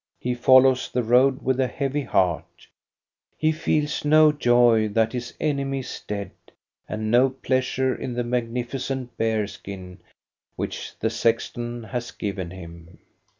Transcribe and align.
He 0.19 0.33
follows 0.33 0.89
the 0.89 1.03
road 1.03 1.43
with 1.43 1.59
a 1.59 1.67
heavy 1.67 2.01
heart; 2.01 2.65
he 3.37 3.51
feels 3.51 4.03
no 4.03 4.31
joy 4.31 4.87
that 4.87 5.13
his 5.13 5.35
enemy 5.39 5.81
is 5.81 6.01
dead, 6.07 6.31
and 6.89 7.11
no 7.11 7.29
pleasure 7.29 7.93
in 7.93 8.15
the 8.15 8.23
magnificent 8.23 9.15
bear 9.15 9.45
skin 9.45 9.99
which 10.55 10.97
the 10.99 11.11
sexton 11.11 11.83
has 11.83 12.09
given 12.09 12.49
him. 12.49 12.97